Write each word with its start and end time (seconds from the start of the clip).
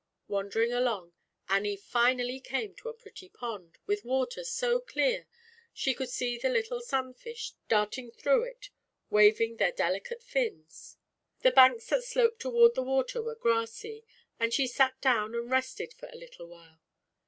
Wandering 0.27 0.73
along, 0.73 1.13
Annie 1.47 1.77
finally 1.77 2.39
came 2.39 2.73
to 2.77 2.89
a 2.89 2.93
pretty 2.95 3.29
pond, 3.29 3.77
with 3.85 4.03
water 4.03 4.43
so 4.43 4.79
clear 4.79 5.27
she 5.73 5.93
could 5.93 6.09
see 6.09 6.39
the 6.39 6.49
little 6.49 6.79
sun 6.81 7.13
fish 7.13 7.53
darting 7.67 8.09
through 8.09 8.45
it 8.45 8.71
waving 9.11 9.57
their 9.57 9.71
delicate 9.71 10.23
fins. 10.23 10.97
The 11.41 11.51
banks 11.51 11.85
that 11.89 12.03
sloped 12.03 12.39
toward 12.39 12.73
the 12.73 12.81
water 12.81 13.21
were 13.21 13.35
grassy, 13.35 14.03
and 14.39 14.51
she 14.51 14.65
sat 14.65 14.99
down 15.01 15.35
and 15.35 15.51
rested 15.51 15.93
for 15.93 16.09
a 16.11 16.17
little 16.17 16.47
while. 16.47 16.81